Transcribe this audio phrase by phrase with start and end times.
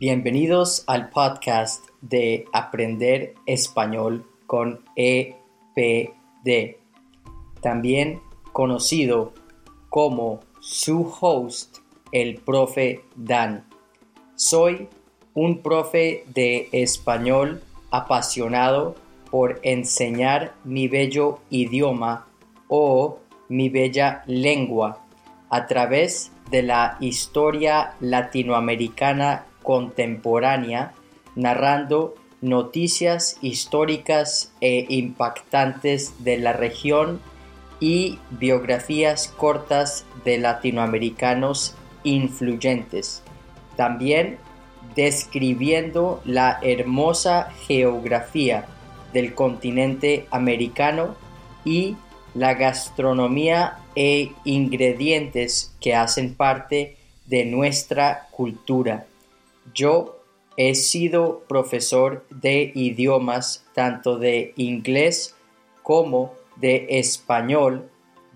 [0.00, 6.78] Bienvenidos al podcast de Aprender Español con EPD,
[7.60, 8.22] también
[8.54, 9.34] conocido
[9.90, 11.80] como su host,
[12.12, 13.66] el profe Dan.
[14.36, 14.88] Soy
[15.34, 18.94] un profe de español apasionado
[19.30, 22.26] por enseñar mi bello idioma
[22.68, 23.18] o
[23.50, 25.04] mi bella lengua
[25.50, 30.92] a través de la historia latinoamericana contemporánea,
[31.34, 37.20] narrando noticias históricas e impactantes de la región
[37.80, 41.74] y biografías cortas de latinoamericanos
[42.04, 43.22] influyentes.
[43.76, 44.38] También
[44.94, 48.66] describiendo la hermosa geografía
[49.12, 51.16] del continente americano
[51.64, 51.96] y
[52.34, 59.06] la gastronomía e ingredientes que hacen parte de nuestra cultura.
[59.74, 60.20] Yo
[60.56, 65.36] he sido profesor de idiomas tanto de inglés
[65.82, 67.90] como de español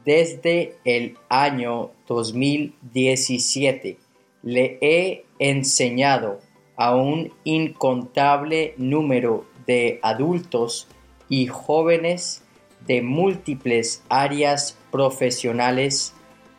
[0.05, 3.99] desde el año 2017.
[4.43, 6.41] Le he enseñado
[6.77, 10.89] a un incontable número de adultos
[11.29, 12.43] y jóvenes
[12.87, 16.13] de múltiples áreas profesionales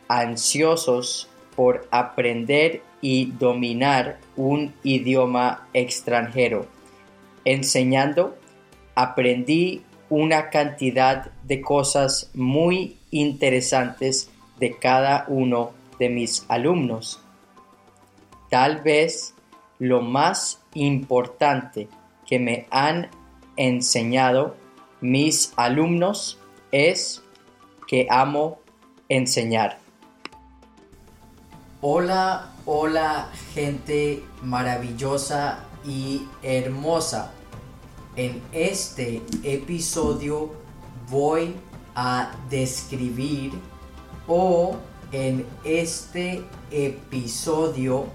[0.08, 6.66] ansiosos por aprender y dominar un idioma extranjero.
[7.44, 8.36] Enseñando,
[8.94, 17.20] aprendí una cantidad de cosas muy interesantes de cada uno de mis alumnos.
[18.50, 19.34] Tal vez
[19.78, 21.88] lo más importante
[22.26, 23.10] que me han
[23.56, 24.56] enseñado
[25.00, 26.38] mis alumnos
[26.72, 27.22] es
[27.86, 28.58] que amo
[29.08, 29.85] enseñar.
[31.82, 37.32] Hola, hola gente maravillosa y hermosa.
[38.16, 40.52] En este episodio
[41.10, 41.54] voy
[41.94, 43.52] a describir
[44.26, 44.76] o
[45.12, 48.06] en este episodio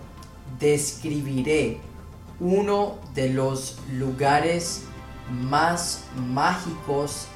[0.59, 1.79] describiré
[2.39, 4.85] uno de los lugares
[5.29, 7.27] más mágicos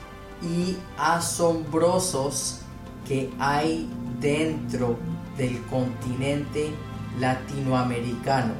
[0.41, 2.61] y asombrosos
[3.07, 3.87] que hay
[4.19, 4.97] dentro
[5.37, 6.71] del continente
[7.19, 8.53] latinoamericano.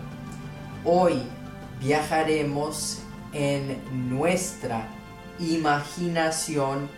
[0.83, 1.21] Hoy
[1.79, 3.01] viajaremos
[3.33, 3.77] en
[4.09, 4.87] nuestra
[5.39, 6.89] imaginación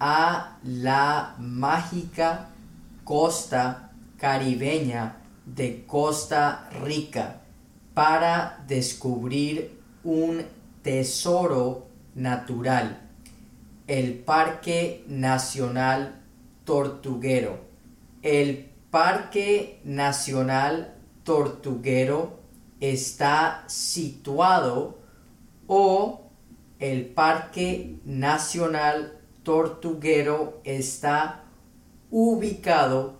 [0.00, 2.50] a la mágica
[3.04, 5.16] costa caribeña
[5.46, 7.40] de Costa Rica
[7.94, 10.44] para descubrir un
[10.82, 13.00] tesoro natural,
[13.86, 16.20] el Parque Nacional
[16.64, 17.66] Tortuguero.
[18.22, 22.38] El Parque Nacional Tortuguero
[22.80, 24.98] está situado
[25.66, 26.22] o
[26.78, 31.44] el Parque Nacional Tortuguero está
[32.10, 33.18] ubicado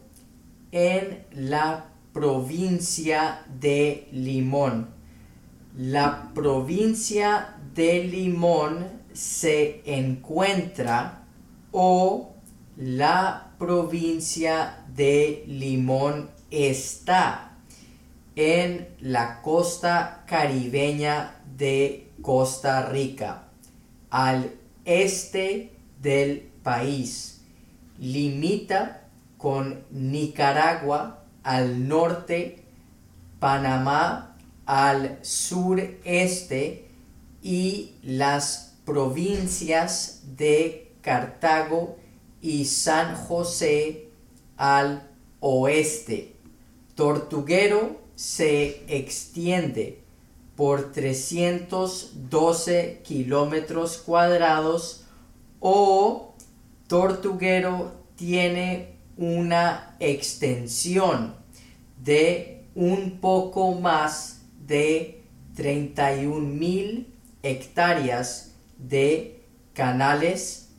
[0.73, 4.89] en la provincia de Limón.
[5.77, 11.27] La provincia de Limón se encuentra
[11.73, 12.33] o
[12.77, 17.57] la provincia de Limón está
[18.37, 23.49] en la costa caribeña de Costa Rica,
[24.11, 24.55] al
[24.85, 27.41] este del país.
[27.99, 32.65] Limita con Nicaragua al norte,
[33.41, 34.37] Panamá
[34.67, 36.89] al sureste
[37.43, 41.97] y las provincias de Cartago
[42.41, 44.09] y San José
[44.57, 45.11] al
[45.41, 46.37] oeste.
[46.95, 50.01] Tortuguero se extiende
[50.57, 55.05] por 312 kilómetros cuadrados
[55.61, 56.35] o
[56.89, 61.37] Tortuguero tiene una extensión
[62.03, 65.23] de un poco más de
[65.55, 67.13] 31 mil
[67.43, 69.43] hectáreas de
[69.75, 70.71] canales,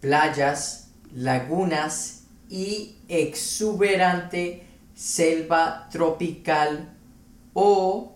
[0.00, 0.85] playas,
[1.16, 6.94] lagunas y exuberante selva tropical
[7.54, 8.12] o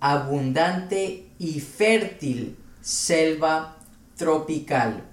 [0.00, 3.76] abundante y fértil selva
[4.16, 5.04] tropical.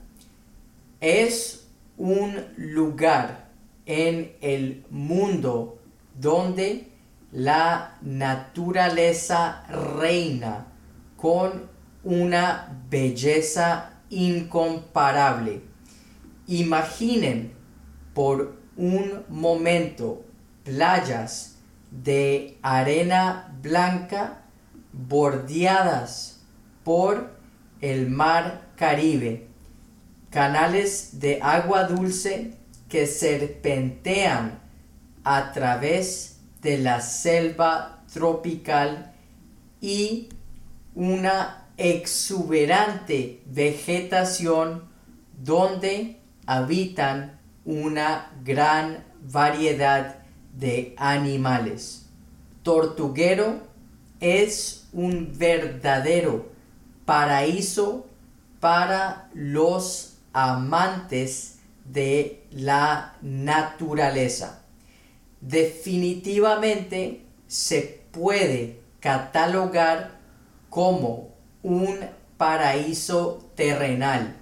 [1.01, 3.49] Es un lugar
[3.85, 5.79] en el mundo
[6.17, 6.87] donde
[7.33, 9.65] la naturaleza
[9.99, 10.67] reina
[11.17, 11.69] con
[12.05, 15.66] una belleza incomparable.
[16.47, 17.53] Imaginen
[18.13, 20.23] por un momento
[20.63, 21.57] playas
[21.91, 24.43] de arena blanca
[24.93, 26.41] bordeadas
[26.83, 27.31] por
[27.81, 29.47] el mar Caribe,
[30.29, 32.53] canales de agua dulce
[32.87, 34.59] que serpentean
[35.23, 39.13] a través de la selva tropical
[39.81, 40.29] y
[40.95, 44.83] una exuberante vegetación
[45.43, 46.16] donde
[46.47, 50.19] habitan una gran variedad
[50.53, 52.07] de animales.
[52.63, 53.59] Tortuguero
[54.19, 56.49] es un verdadero
[57.05, 58.07] paraíso
[58.59, 64.61] para los amantes de la naturaleza.
[65.41, 70.11] Definitivamente se puede catalogar
[70.69, 71.29] como
[71.63, 71.99] un
[72.37, 74.35] paraíso terrenal,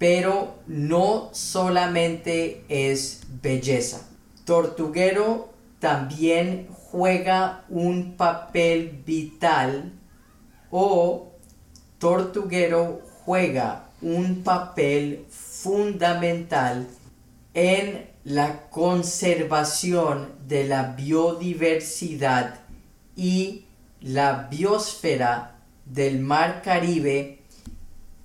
[0.00, 4.08] pero no solamente es belleza.
[4.46, 9.92] Tortuguero también juega un papel vital
[10.70, 11.32] o
[11.98, 16.88] Tortuguero juega un papel fundamental
[17.52, 22.54] en la conservación de la biodiversidad
[23.16, 23.66] y
[24.00, 27.40] la biosfera del mar Caribe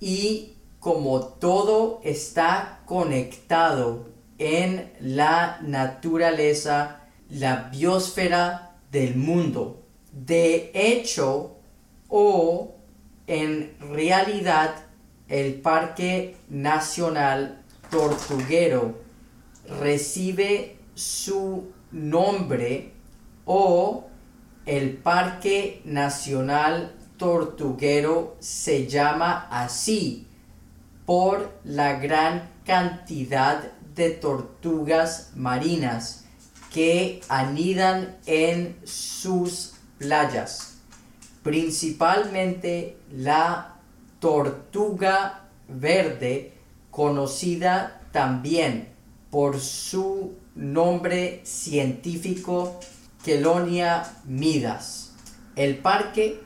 [0.00, 4.08] y como todo está conectado
[4.38, 7.00] en la naturaleza,
[7.30, 9.82] la biosfera del mundo.
[10.12, 11.56] De hecho,
[12.08, 12.74] o
[13.26, 14.76] en realidad,
[15.28, 18.94] el Parque Nacional Tortuguero
[19.80, 22.92] recibe su nombre
[23.44, 24.06] o
[24.64, 30.25] el Parque Nacional Tortuguero se llama así
[31.06, 36.24] por la gran cantidad de tortugas marinas
[36.72, 40.78] que anidan en sus playas,
[41.42, 43.76] principalmente la
[44.18, 46.52] tortuga verde
[46.90, 48.88] conocida también
[49.30, 52.80] por su nombre científico
[53.24, 55.12] Kelonia midas.
[55.56, 56.40] El parque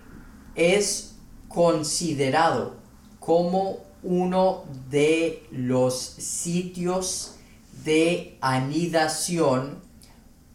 [0.55, 1.17] es
[1.49, 2.77] considerado
[3.19, 7.35] como uno de los sitios
[7.85, 9.79] de anidación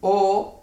[0.00, 0.62] o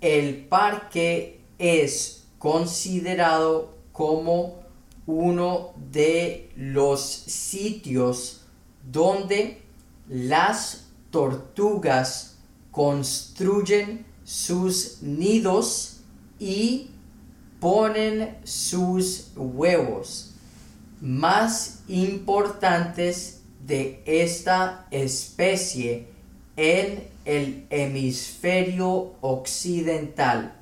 [0.00, 4.62] el parque es considerado como
[5.06, 8.42] uno de los sitios
[8.90, 9.62] donde
[10.08, 12.36] las tortugas
[12.70, 16.00] construyen sus nidos
[16.38, 16.90] y
[17.60, 20.31] ponen sus huevos
[21.02, 26.06] más importantes de esta especie
[26.56, 30.54] en el hemisferio occidental.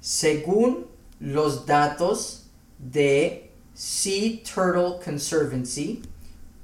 [0.00, 0.86] Según
[1.20, 2.46] los datos
[2.78, 6.00] de Sea Turtle Conservancy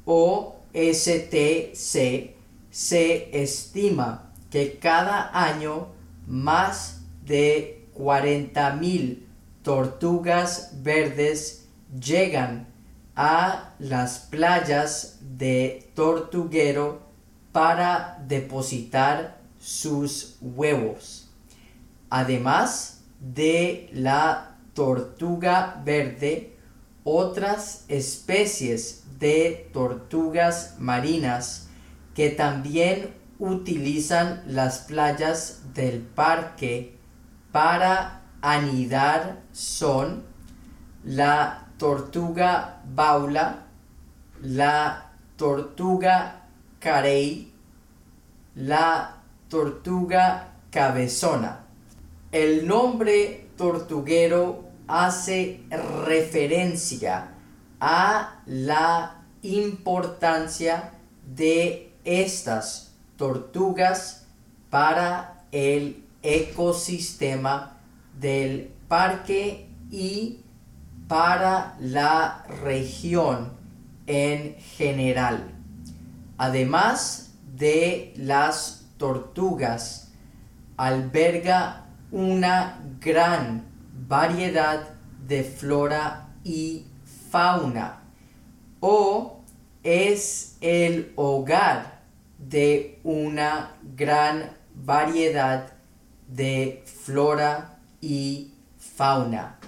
[0.07, 2.35] o STC,
[2.71, 5.89] se estima que cada año
[6.27, 9.19] más de 40.000
[9.63, 11.67] tortugas verdes
[12.01, 12.78] llegan
[13.21, 17.03] a las playas de Tortuguero
[17.51, 21.29] para depositar sus huevos.
[22.11, 26.57] Además de la tortuga verde,
[27.03, 31.67] otras especies de tortugas marinas
[32.15, 36.97] que también utilizan las playas del parque
[37.51, 40.23] para anidar son
[41.03, 43.67] la tortuga baula,
[44.43, 46.43] la tortuga
[46.81, 47.53] carey,
[48.57, 49.17] la
[49.49, 51.65] tortuga cabezona.
[52.33, 57.31] El nombre tortuguero hace referencia
[57.81, 60.93] a la importancia
[61.25, 64.27] de estas tortugas
[64.71, 67.79] para el ecosistema
[68.19, 70.41] del parque y
[71.09, 73.53] para la región
[74.07, 75.51] en general.
[76.37, 80.13] Además de las tortugas,
[80.77, 83.65] alberga una gran
[84.07, 84.91] variedad
[85.27, 86.87] de flora y
[87.31, 88.03] fauna
[88.81, 89.41] o
[89.83, 92.01] es el hogar
[92.39, 95.73] de una gran variedad
[96.29, 99.59] de flora y fauna,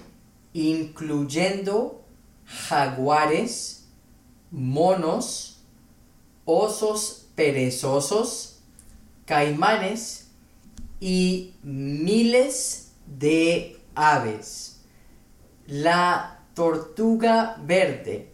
[0.53, 2.03] incluyendo
[2.45, 3.87] jaguares,
[4.51, 5.61] monos,
[6.45, 8.59] osos perezosos,
[9.25, 10.31] caimanes
[10.99, 14.81] y miles de aves.
[15.67, 18.33] La tortuga verde,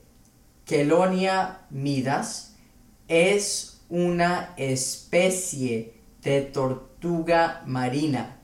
[0.66, 2.56] Kelonia midas,
[3.08, 8.40] es una especie de tortuga marina.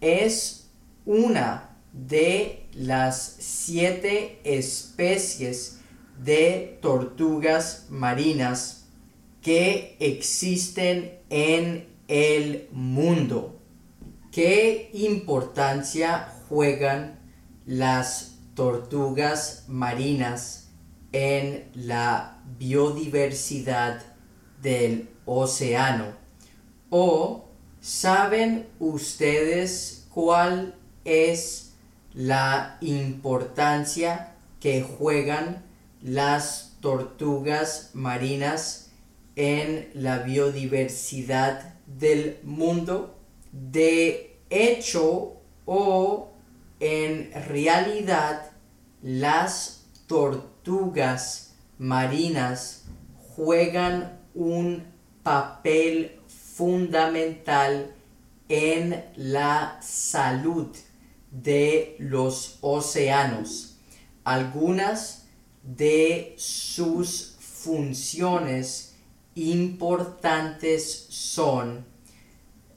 [0.00, 0.70] Es
[1.04, 5.80] una de las siete especies
[6.22, 8.84] de tortugas marinas
[9.40, 13.60] que existen en el mundo.
[14.30, 17.18] ¿Qué importancia juegan
[17.64, 20.68] las tortugas marinas
[21.12, 24.02] en la biodiversidad
[24.60, 26.06] del océano?
[26.90, 27.48] ¿O
[27.80, 30.74] saben ustedes cuál
[31.04, 31.65] es
[32.16, 35.62] la importancia que juegan
[36.00, 38.90] las tortugas marinas
[39.36, 43.18] en la biodiversidad del mundo?
[43.52, 46.32] De hecho o
[46.80, 48.50] en realidad
[49.02, 52.84] las tortugas marinas
[53.34, 54.84] juegan un
[55.22, 57.94] papel fundamental
[58.48, 60.74] en la salud
[61.42, 63.78] de los océanos.
[64.24, 65.26] Algunas
[65.62, 68.94] de sus funciones
[69.34, 71.84] importantes son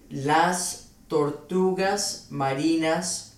[0.09, 3.37] las tortugas marinas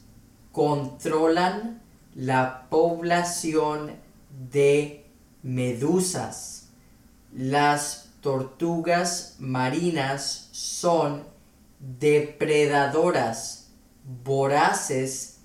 [0.51, 1.81] controlan
[2.15, 3.93] la población
[4.51, 5.05] de
[5.43, 6.69] medusas.
[7.33, 11.23] Las tortugas marinas son
[11.79, 13.60] depredadoras
[14.03, 15.41] voraces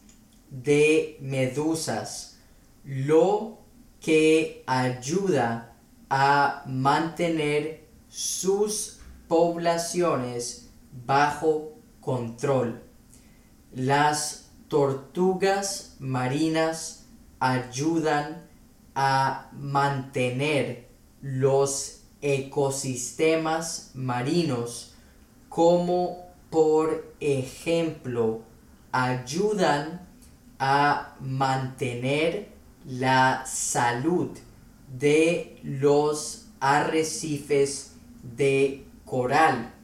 [0.50, 2.38] de medusas,
[2.84, 3.58] lo
[4.00, 5.76] que ayuda
[6.08, 10.70] a mantener sus poblaciones
[11.04, 12.82] bajo control.
[13.72, 17.06] Las tortugas marinas
[17.40, 18.46] ayudan
[18.94, 20.88] a mantener
[21.20, 24.94] los ecosistemas marinos
[25.48, 28.42] como por ejemplo
[28.96, 30.00] ayudan
[30.58, 32.48] a mantener
[32.86, 34.30] la salud
[34.98, 39.74] de los arrecifes de coral,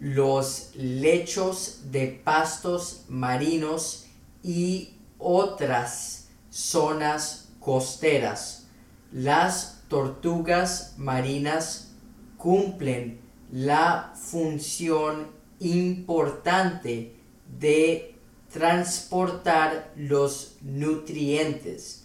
[0.00, 4.06] los lechos de pastos marinos
[4.42, 8.66] y otras zonas costeras.
[9.12, 11.92] Las tortugas marinas
[12.38, 13.20] cumplen
[13.52, 15.26] la función
[15.60, 17.14] importante
[17.58, 18.17] de
[18.52, 22.04] transportar los nutrientes.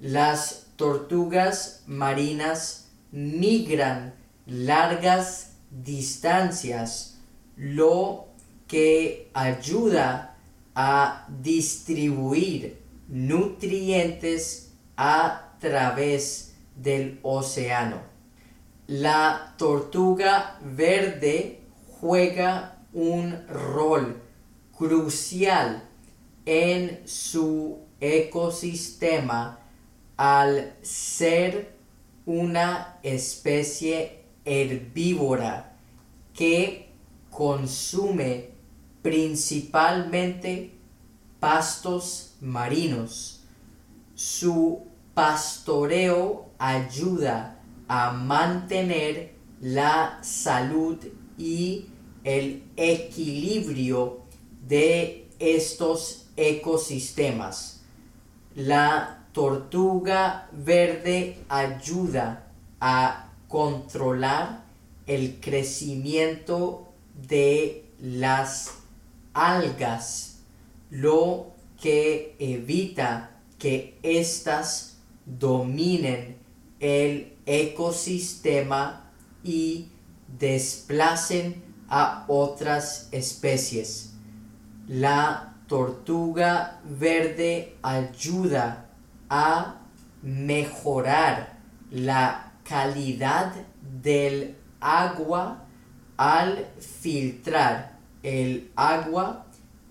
[0.00, 4.14] Las tortugas marinas migran
[4.46, 7.18] largas distancias,
[7.56, 8.28] lo
[8.66, 10.36] que ayuda
[10.74, 18.00] a distribuir nutrientes a través del océano.
[18.86, 21.60] La tortuga verde
[22.00, 24.20] juega un rol
[24.82, 25.88] crucial
[26.44, 29.60] en su ecosistema
[30.16, 31.76] al ser
[32.26, 35.76] una especie herbívora
[36.34, 36.88] que
[37.30, 38.50] consume
[39.02, 40.72] principalmente
[41.38, 43.44] pastos marinos.
[44.16, 44.82] Su
[45.14, 50.98] pastoreo ayuda a mantener la salud
[51.38, 51.86] y
[52.24, 54.21] el equilibrio
[54.66, 57.82] de estos ecosistemas.
[58.54, 62.46] La tortuga verde ayuda
[62.80, 64.64] a controlar
[65.06, 66.92] el crecimiento
[67.28, 68.74] de las
[69.32, 70.38] algas,
[70.90, 76.36] lo que evita que éstas dominen
[76.80, 79.10] el ecosistema
[79.44, 79.88] y
[80.38, 84.11] desplacen a otras especies.
[84.88, 88.86] La tortuga verde ayuda
[89.28, 89.76] a
[90.22, 91.58] mejorar
[91.90, 93.52] la calidad
[94.02, 95.64] del agua
[96.16, 99.46] al filtrar el agua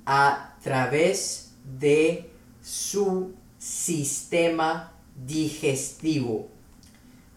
[0.06, 2.32] a través de
[2.62, 4.94] su sistema
[5.26, 6.50] digestivo.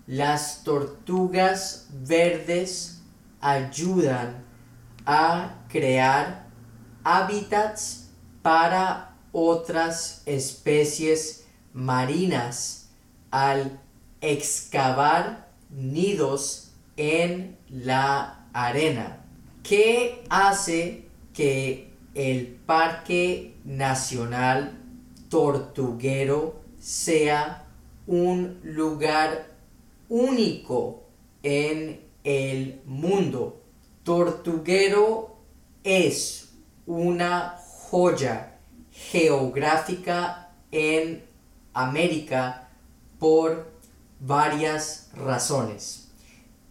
[0.07, 3.01] Las tortugas verdes
[3.41, 4.43] ayudan
[5.07, 6.44] a crear
[7.05, 8.11] hábitats
[8.43, 12.89] para otras especies marinas
[13.31, 13.81] al
[14.21, 19.25] excavar nidos en la arena.
[19.63, 24.79] ¿Qué hace que el Parque Nacional
[25.29, 27.67] Tortuguero sea
[28.07, 29.55] un lugar
[30.09, 31.03] único
[31.43, 33.63] en el mundo.
[34.03, 35.37] Tortuguero
[35.83, 36.44] es
[36.87, 37.57] una
[37.91, 38.59] joya
[38.91, 41.25] geográfica en
[41.73, 42.69] América
[43.19, 43.73] por
[44.21, 46.11] varias razones.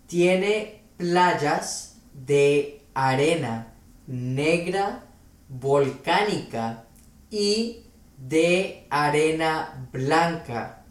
[0.08, 3.74] Tiene playas de arena
[4.08, 5.03] negra
[5.50, 6.86] volcánica
[7.29, 7.84] y
[8.17, 10.84] de arena blanca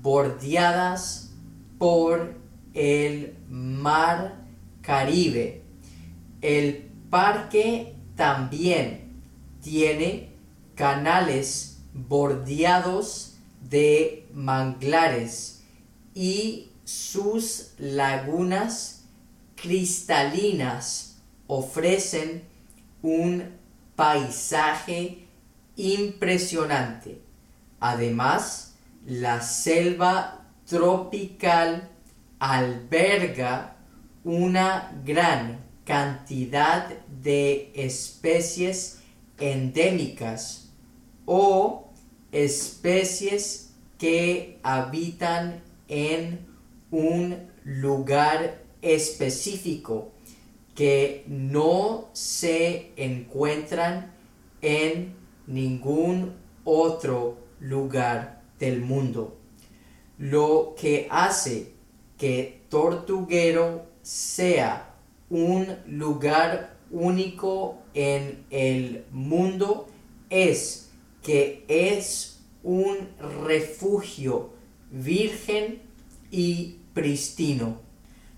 [0.00, 1.30] bordeadas
[1.78, 2.34] por
[2.74, 4.42] el mar
[4.80, 5.62] Caribe.
[6.40, 9.22] El parque también
[9.62, 10.30] tiene
[10.74, 15.62] canales bordeados de manglares
[16.14, 19.04] y sus lagunas
[19.54, 22.42] cristalinas ofrecen
[23.02, 23.44] un
[23.96, 25.28] paisaje
[25.76, 27.22] impresionante.
[27.80, 28.74] Además,
[29.06, 31.88] la selva tropical
[32.38, 33.76] alberga
[34.24, 35.58] una gran
[35.92, 36.88] cantidad
[37.22, 39.02] de especies
[39.38, 40.70] endémicas
[41.26, 41.90] o
[42.32, 46.46] especies que habitan en
[46.90, 50.12] un lugar específico
[50.74, 54.14] que no se encuentran
[54.62, 55.14] en
[55.46, 56.32] ningún
[56.64, 59.36] otro lugar del mundo.
[60.16, 61.74] Lo que hace
[62.16, 64.91] que Tortuguero sea
[65.32, 69.88] un lugar único en el mundo
[70.28, 70.90] es
[71.22, 73.08] que es un
[73.46, 74.50] refugio
[74.90, 75.80] virgen
[76.30, 77.80] y pristino.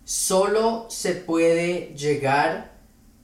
[0.04, 2.78] Solo se puede llegar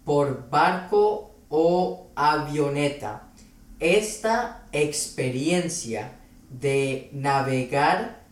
[0.04, 3.30] por barco o avioneta.
[3.78, 6.18] Esta experiencia
[6.48, 8.24] de navegar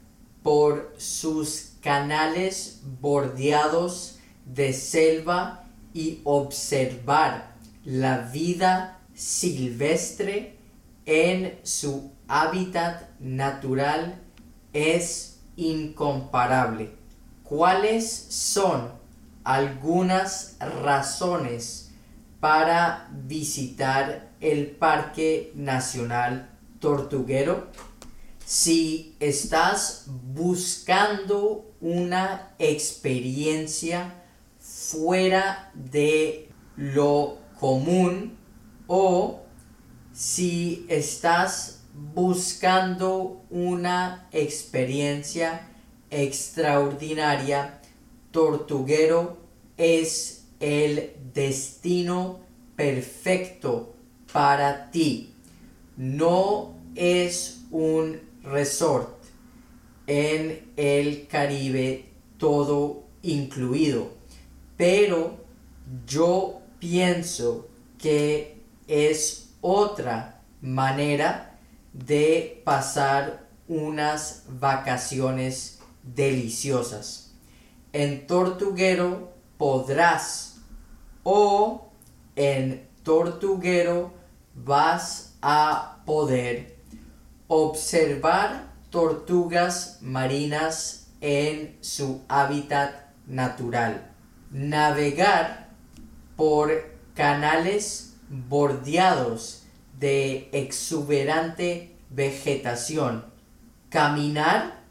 [0.43, 4.18] por sus canales bordeados
[4.55, 10.57] de selva y observar la vida silvestre
[11.07, 14.21] en su hábitat natural
[14.73, 16.93] es incomparable.
[17.43, 18.93] ¿Cuáles son
[19.43, 21.91] algunas razones
[22.41, 27.69] para visitar el Parque Nacional Tortuguero?
[28.45, 34.18] Si estás buscando una experiencia
[34.91, 38.39] fuera de lo común
[38.87, 39.43] o
[40.13, 41.83] si estás
[42.15, 45.69] buscando una experiencia
[46.11, 47.81] extraordinaria,
[48.31, 49.37] Tortuguero
[49.77, 52.41] es el destino
[52.75, 53.95] perfecto
[54.33, 55.35] para ti.
[55.99, 59.23] No es un resort
[60.07, 62.07] en el Caribe
[62.39, 64.18] todo incluido,
[64.79, 65.37] pero
[66.07, 71.59] yo pienso que es otra manera
[71.93, 77.35] de pasar unas vacaciones deliciosas.
[77.93, 80.57] En Tortuguero podrás
[81.23, 81.91] o
[82.37, 84.13] en Tortuguero
[84.55, 86.77] vas a poder
[87.49, 92.95] observar tortugas marinas en su hábitat
[93.27, 94.08] natural,
[94.51, 95.71] navegar
[96.37, 96.71] por
[97.15, 99.65] canales bordeados
[99.99, 103.25] de exuberante vegetación,
[103.89, 104.83] caminar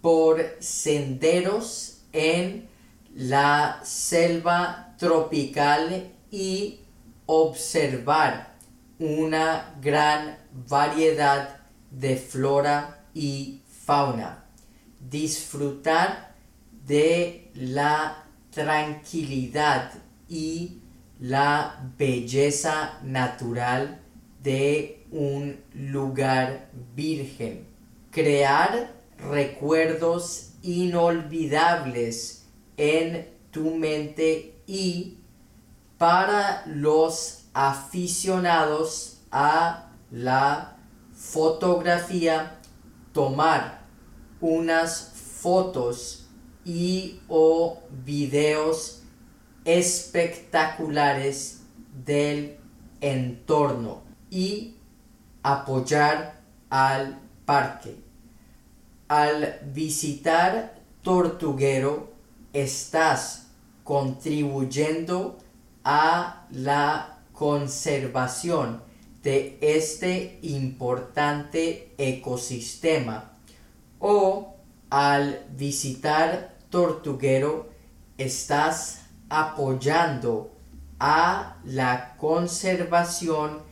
[0.00, 2.68] por senderos en
[3.14, 6.80] la selva tropical y
[7.26, 8.54] observar
[8.98, 10.38] una gran
[10.68, 14.44] variedad de flora y fauna.
[15.00, 16.34] Disfrutar
[16.86, 18.25] de la
[18.56, 19.92] tranquilidad
[20.30, 20.78] y
[21.20, 24.00] la belleza natural
[24.42, 27.66] de un lugar virgen.
[28.10, 32.46] Crear recuerdos inolvidables
[32.78, 35.18] en tu mente y
[35.98, 40.78] para los aficionados a la
[41.12, 42.58] fotografía
[43.12, 43.82] tomar
[44.40, 46.25] unas fotos
[46.66, 49.04] y o videos
[49.64, 51.60] espectaculares
[52.04, 52.56] del
[53.00, 54.74] entorno y
[55.44, 57.94] apoyar al parque.
[59.06, 62.12] Al visitar Tortuguero
[62.52, 63.46] estás
[63.84, 65.38] contribuyendo
[65.84, 68.82] a la conservación
[69.22, 73.30] de este importante ecosistema
[74.00, 74.56] o
[74.90, 77.68] al visitar Tortuguero
[78.18, 80.50] estás apoyando
[80.98, 83.62] a la conservación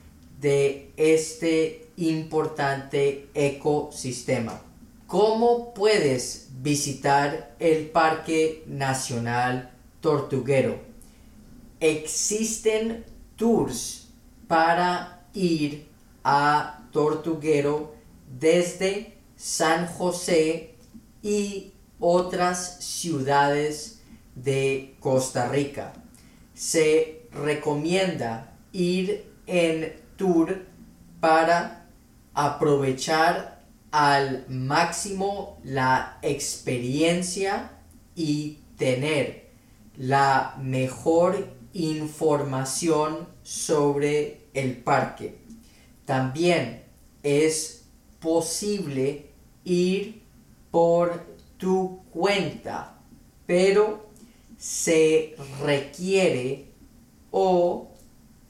[0.40, 4.60] de este importante ecosistema.
[5.06, 10.78] ¿Cómo puedes visitar el Parque Nacional Tortuguero?
[11.80, 13.04] Existen
[13.36, 14.08] tours
[14.48, 15.88] para ir
[16.24, 17.94] a Tortuguero
[18.38, 20.74] desde San José
[21.22, 24.00] y otras ciudades
[24.34, 25.92] de Costa Rica.
[26.54, 30.66] Se recomienda ir en tour
[31.20, 31.86] para
[32.34, 37.70] aprovechar al máximo la experiencia
[38.16, 39.50] y tener
[39.96, 45.38] la mejor información sobre el parque.
[46.04, 46.82] También
[47.22, 47.84] es
[48.20, 49.30] posible
[49.64, 50.22] ir
[50.70, 51.33] por
[51.64, 52.98] tu cuenta,
[53.46, 54.10] pero
[54.58, 56.66] se requiere
[57.30, 57.88] o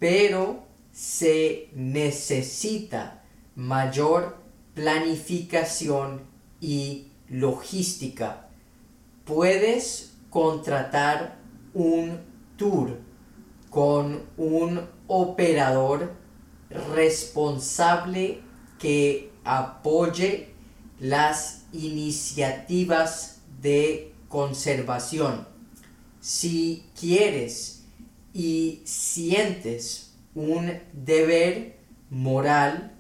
[0.00, 3.22] pero se necesita
[3.54, 4.38] mayor
[4.74, 6.22] planificación
[6.60, 8.48] y logística.
[9.24, 11.38] Puedes contratar
[11.72, 12.18] un
[12.56, 12.98] tour
[13.70, 16.14] con un operador
[16.96, 18.40] responsable
[18.80, 20.48] que apoye
[20.98, 25.46] las iniciativas de conservación.
[26.20, 27.84] Si quieres
[28.32, 31.78] y sientes un deber
[32.10, 32.94] moral,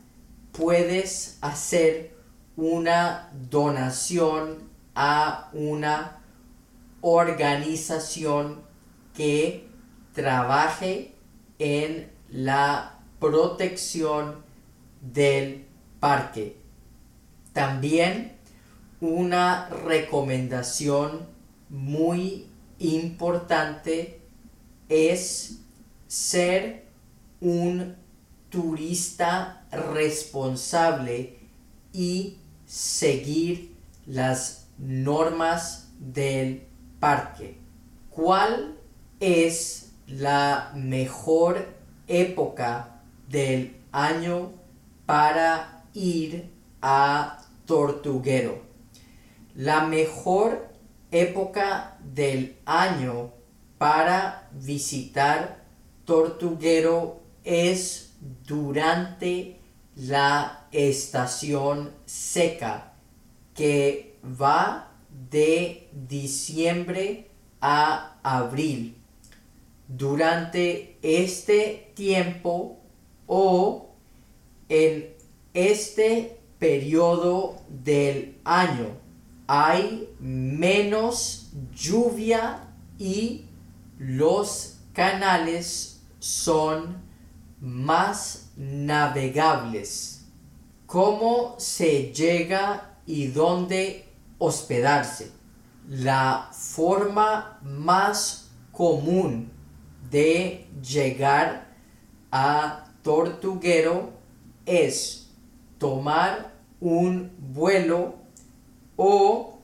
[0.52, 2.14] puedes hacer
[2.56, 6.20] una donación a una
[7.00, 8.62] organización
[9.14, 9.68] que
[10.12, 11.14] trabaje
[11.58, 14.44] en la protección
[15.00, 15.66] del
[16.00, 16.56] parque.
[17.52, 18.33] También
[19.00, 21.26] una recomendación
[21.68, 22.46] muy
[22.78, 24.20] importante
[24.88, 25.60] es
[26.06, 26.84] ser
[27.40, 27.96] un
[28.48, 31.38] turista responsable
[31.92, 33.74] y seguir
[34.06, 36.66] las normas del
[37.00, 37.58] parque.
[38.10, 38.76] ¿Cuál
[39.20, 41.66] es la mejor
[42.06, 44.52] época del año
[45.06, 48.73] para ir a Tortuguero?
[49.54, 50.68] La mejor
[51.12, 53.30] época del año
[53.78, 55.62] para visitar
[56.04, 59.60] Tortuguero es durante
[59.94, 62.94] la estación seca
[63.54, 64.90] que va
[65.30, 68.96] de diciembre a abril.
[69.86, 72.80] Durante este tiempo
[73.28, 73.94] o
[74.68, 75.14] en
[75.52, 79.03] este periodo del año
[79.46, 83.46] hay menos lluvia y
[83.98, 87.02] los canales son
[87.60, 90.26] más navegables.
[90.86, 95.32] ¿Cómo se llega y dónde hospedarse?
[95.88, 99.50] La forma más común
[100.10, 101.74] de llegar
[102.30, 104.12] a Tortuguero
[104.64, 105.30] es
[105.78, 108.23] tomar un vuelo
[108.96, 109.58] o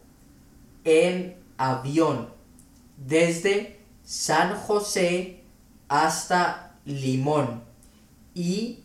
[0.85, 2.29] en avión
[2.97, 5.43] desde San José
[5.89, 7.63] hasta Limón
[8.35, 8.81] y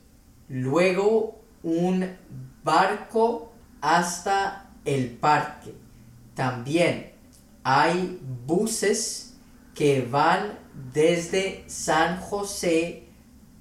[0.49, 2.15] luego un
[2.63, 5.73] barco hasta el parque.
[6.33, 7.11] También
[7.63, 9.35] hay buses
[9.73, 10.57] que van
[10.93, 13.07] desde San José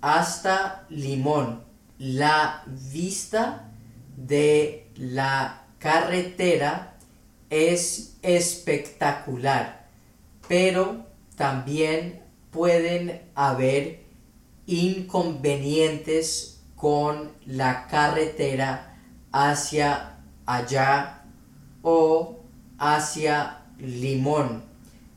[0.00, 1.62] hasta Limón.
[1.98, 3.70] La vista
[4.16, 6.96] de la carretera
[7.50, 9.86] es espectacular,
[10.48, 11.04] pero
[11.36, 14.02] también pueden haber
[14.64, 18.96] inconvenientes con la carretera
[19.30, 21.22] hacia allá
[21.82, 22.38] o
[22.78, 24.64] hacia Limón.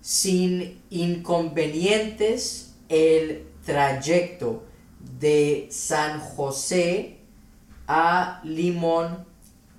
[0.02, 4.66] Sin inconvenientes, el trayecto
[5.18, 7.20] de San José
[7.88, 9.26] a Limón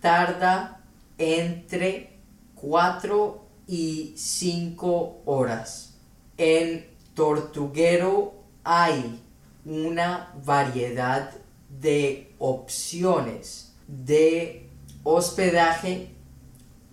[0.01, 0.78] tarda
[1.19, 2.19] entre
[2.55, 5.99] 4 y 5 horas.
[6.37, 9.21] En Tortuguero hay
[9.65, 11.33] una variedad
[11.69, 14.69] de opciones de
[15.03, 16.15] hospedaje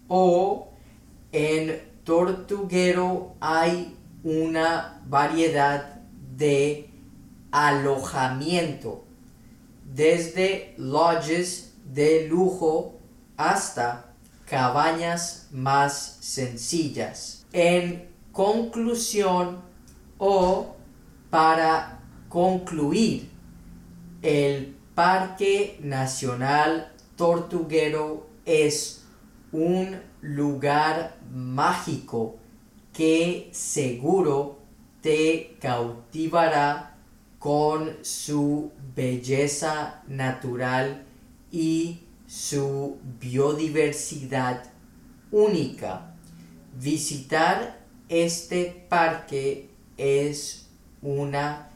[0.07, 0.69] o
[1.31, 6.01] en Tortuguero hay una variedad
[6.35, 6.89] de
[7.51, 9.05] alojamiento
[9.93, 12.99] desde lodges de lujo
[13.37, 14.14] hasta
[14.45, 17.45] cabañas más sencillas.
[17.51, 19.61] En conclusión
[20.17, 20.75] o
[21.29, 23.29] para concluir,
[24.21, 29.05] el Parque Nacional Tortuguero es
[29.51, 32.37] un lugar mágico
[32.93, 34.59] que seguro
[35.01, 36.97] te cautivará
[37.39, 41.05] con su belleza natural
[41.51, 44.63] y su biodiversidad
[45.31, 46.15] única.
[46.73, 50.67] Visitar este parque es
[51.01, 51.69] una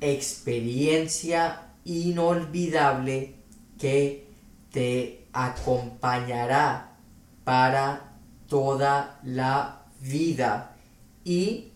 [0.00, 3.34] experiencia inolvidable
[3.78, 4.28] que
[4.70, 6.96] te acompañará
[7.44, 10.76] para toda la vida
[11.24, 11.72] y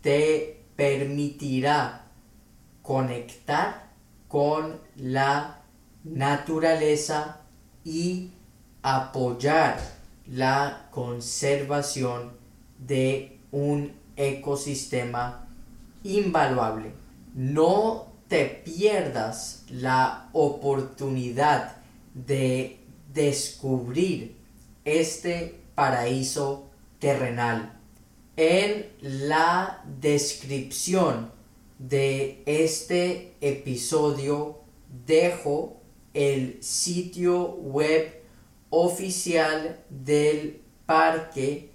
[0.00, 2.04] te permitirá
[2.82, 3.90] conectar
[4.28, 5.62] con la
[6.04, 7.37] naturaleza
[7.88, 8.32] y
[8.82, 9.80] apoyar
[10.26, 12.32] la conservación
[12.78, 15.48] de un ecosistema
[16.04, 16.92] invaluable.
[17.34, 21.76] No te pierdas la oportunidad
[22.12, 22.78] de
[23.14, 24.36] descubrir
[24.84, 26.66] este paraíso
[26.98, 27.72] terrenal.
[28.36, 31.32] En la descripción
[31.78, 34.58] de este episodio
[35.06, 35.77] dejo
[36.14, 38.22] el sitio web
[38.70, 41.70] oficial del parque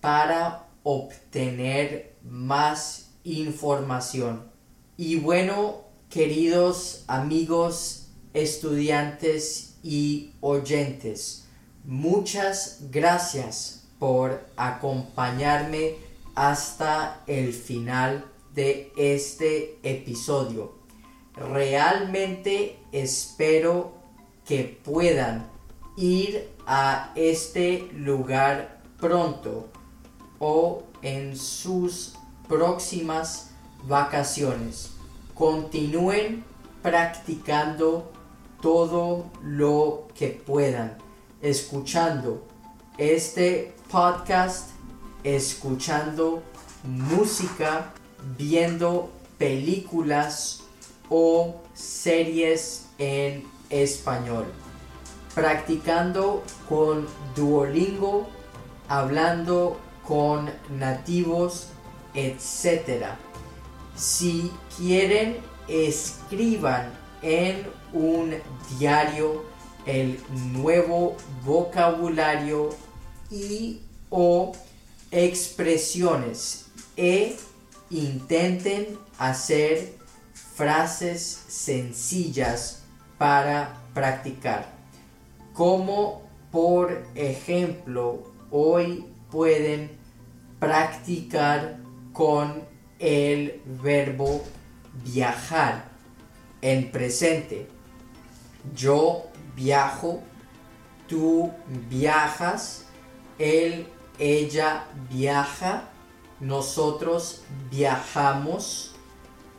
[0.00, 4.50] para obtener más información.
[4.96, 11.46] Y bueno, queridos amigos, estudiantes y oyentes,
[11.84, 15.94] muchas gracias por acompañarme
[16.34, 20.74] hasta el final de este episodio.
[21.36, 23.92] Realmente espero
[24.46, 25.46] que puedan
[25.96, 29.68] ir a este lugar pronto
[30.38, 32.14] o en sus
[32.48, 33.50] próximas
[33.86, 34.92] vacaciones.
[35.34, 36.44] Continúen
[36.82, 38.10] practicando
[38.62, 40.96] todo lo que puedan,
[41.42, 42.46] escuchando
[42.96, 44.70] este podcast,
[45.22, 46.42] escuchando
[46.84, 47.92] música,
[48.38, 50.62] viendo películas
[51.08, 54.46] o series en español,
[55.34, 58.26] practicando con Duolingo,
[58.88, 61.68] hablando con nativos,
[62.14, 63.06] etc.
[63.96, 65.38] Si quieren,
[65.68, 66.92] escriban
[67.22, 68.34] en un
[68.78, 69.44] diario
[69.84, 70.20] el
[70.52, 72.70] nuevo vocabulario
[73.30, 74.52] y o
[75.10, 76.66] expresiones
[76.96, 77.36] e
[77.90, 79.94] intenten hacer
[80.56, 82.82] frases sencillas
[83.18, 84.66] para practicar.
[85.52, 89.98] Como por ejemplo, hoy pueden
[90.58, 91.76] practicar
[92.14, 92.64] con
[92.98, 94.42] el verbo
[95.04, 95.84] viajar
[96.62, 97.68] en presente.
[98.74, 100.22] Yo viajo,
[101.06, 101.52] tú
[101.90, 102.86] viajas,
[103.38, 103.86] él,
[104.18, 105.90] ella viaja,
[106.40, 108.95] nosotros viajamos,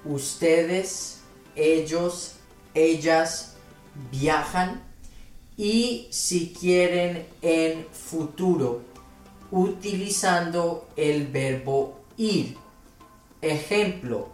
[0.09, 1.21] ustedes,
[1.55, 2.35] ellos,
[2.73, 3.55] ellas
[4.11, 4.83] viajan
[5.55, 8.81] y si quieren en futuro
[9.51, 12.57] utilizando el verbo ir.
[13.41, 14.29] Ejemplo,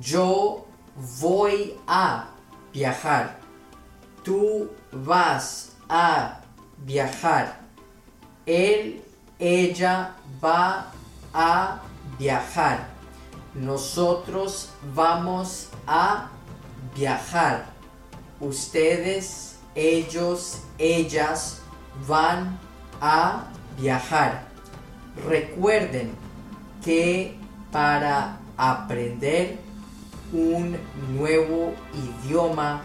[0.00, 0.66] yo
[1.20, 2.30] voy a
[2.72, 3.38] viajar.
[4.22, 6.40] Tú vas a
[6.78, 7.60] viajar.
[8.46, 9.02] Él,
[9.38, 10.92] ella va
[11.32, 11.82] a
[12.18, 12.93] viajar.
[13.54, 16.28] Nosotros vamos a
[16.94, 17.66] viajar.
[18.40, 21.60] Ustedes, ellos, ellas
[22.06, 22.58] van
[23.00, 23.44] a
[23.78, 24.48] viajar.
[25.28, 26.12] Recuerden
[26.84, 27.36] que
[27.70, 29.58] para aprender
[30.32, 30.76] un
[31.16, 31.72] nuevo
[32.24, 32.82] idioma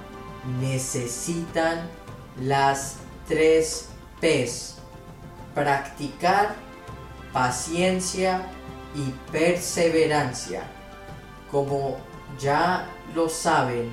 [0.62, 1.90] necesitan
[2.40, 3.90] las tres
[4.22, 4.76] P's.
[5.56, 6.56] Practicar,
[7.34, 8.46] paciencia
[8.96, 10.64] y perseverancia.
[11.52, 11.98] Como
[12.40, 13.92] ya lo saben,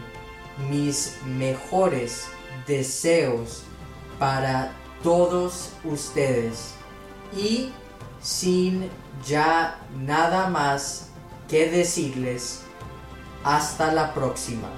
[0.70, 2.26] mis mejores
[2.66, 3.62] deseos
[4.18, 6.74] para todos ustedes.
[7.36, 7.72] Y
[8.20, 8.90] sin
[9.26, 11.10] ya nada más
[11.48, 12.62] que decirles,
[13.44, 14.68] hasta la próxima.